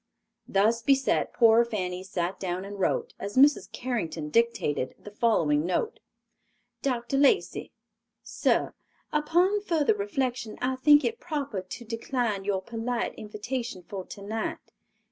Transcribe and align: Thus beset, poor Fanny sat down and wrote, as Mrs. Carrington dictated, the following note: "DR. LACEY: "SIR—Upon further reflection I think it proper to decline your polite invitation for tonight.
Thus 0.47 0.81
beset, 0.81 1.31
poor 1.31 1.63
Fanny 1.63 2.01
sat 2.01 2.39
down 2.39 2.65
and 2.65 2.79
wrote, 2.79 3.13
as 3.19 3.37
Mrs. 3.37 3.71
Carrington 3.71 4.29
dictated, 4.31 4.95
the 4.97 5.11
following 5.11 5.63
note: 5.63 5.99
"DR. 6.81 7.05
LACEY: 7.11 7.71
"SIR—Upon 8.23 9.61
further 9.61 9.93
reflection 9.93 10.57
I 10.59 10.75
think 10.77 11.05
it 11.05 11.19
proper 11.19 11.61
to 11.61 11.85
decline 11.85 12.45
your 12.45 12.63
polite 12.63 13.13
invitation 13.13 13.83
for 13.83 14.03
tonight. 14.03 14.71